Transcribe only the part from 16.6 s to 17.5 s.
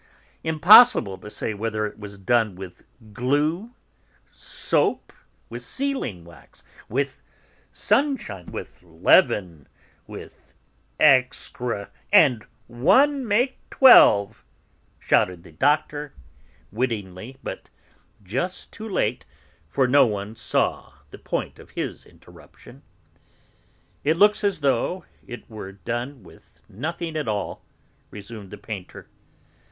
wittily,